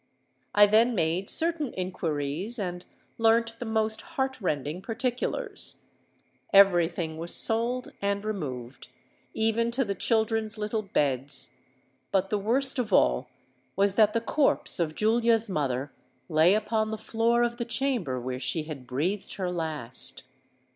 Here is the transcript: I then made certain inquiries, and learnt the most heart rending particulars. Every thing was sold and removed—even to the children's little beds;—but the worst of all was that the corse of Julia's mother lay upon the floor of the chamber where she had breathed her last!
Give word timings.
I 0.55 0.65
then 0.65 0.95
made 0.95 1.29
certain 1.29 1.73
inquiries, 1.75 2.57
and 2.57 2.83
learnt 3.19 3.59
the 3.59 3.67
most 3.67 4.01
heart 4.01 4.41
rending 4.41 4.81
particulars. 4.81 5.75
Every 6.51 6.87
thing 6.87 7.19
was 7.19 7.35
sold 7.35 7.91
and 8.01 8.25
removed—even 8.25 9.69
to 9.69 9.85
the 9.85 9.93
children's 9.93 10.57
little 10.57 10.81
beds;—but 10.81 12.31
the 12.31 12.39
worst 12.39 12.79
of 12.79 12.91
all 12.91 13.29
was 13.75 13.93
that 13.93 14.13
the 14.13 14.21
corse 14.21 14.79
of 14.79 14.95
Julia's 14.95 15.51
mother 15.51 15.91
lay 16.27 16.55
upon 16.55 16.89
the 16.89 16.97
floor 16.97 17.43
of 17.43 17.57
the 17.57 17.63
chamber 17.65 18.19
where 18.19 18.39
she 18.39 18.63
had 18.63 18.87
breathed 18.87 19.35
her 19.35 19.51
last! 19.51 20.23